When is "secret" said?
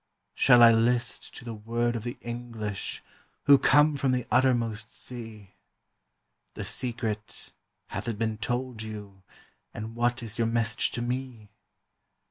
6.63-7.53